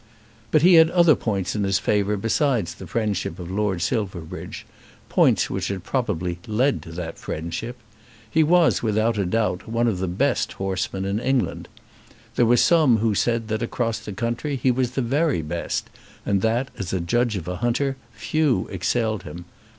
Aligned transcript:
But 0.49 0.63
he 0.63 0.73
had 0.81 0.89
other 0.89 1.13
points 1.13 1.55
in 1.55 1.63
his 1.63 1.77
favour 1.77 2.17
besides 2.17 2.73
the 2.73 2.87
friendship 2.87 3.37
of 3.37 3.51
Lord 3.51 3.83
Silverbridge, 3.83 4.65
points 5.09 5.47
which 5.47 5.67
had 5.67 5.83
probably 5.83 6.39
led 6.47 6.81
to 6.81 6.91
that 6.93 7.19
friendship. 7.19 7.75
He 8.27 8.43
was, 8.43 8.81
without 8.81 9.19
doubt, 9.29 9.69
one 9.69 9.85
of 9.87 9.99
the 9.99 10.07
best 10.07 10.53
horsemen 10.53 11.05
in 11.05 11.19
England. 11.19 11.67
There 12.35 12.47
were 12.47 12.57
some 12.57 12.97
who 12.97 13.13
said 13.13 13.47
that, 13.49 13.61
across 13.61 14.03
country, 14.15 14.55
he 14.55 14.71
was 14.71 14.93
the 14.93 15.03
very 15.03 15.43
best, 15.43 15.87
and 16.25 16.41
that, 16.41 16.69
as 16.79 16.91
a 16.93 16.99
judge 16.99 17.35
of 17.35 17.47
a 17.47 17.57
hunter, 17.57 17.95
few 18.11 18.67
excelled 18.71 19.21
him. 19.21 19.45